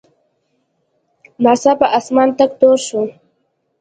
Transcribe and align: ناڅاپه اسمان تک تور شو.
ناڅاپه 1.43 1.87
اسمان 1.97 2.29
تک 2.37 2.51
تور 2.59 2.77
شو. 2.87 3.01